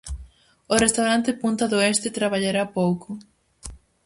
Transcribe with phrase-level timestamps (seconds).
[0.71, 3.09] O restaurante Punta do Este traballará pouco.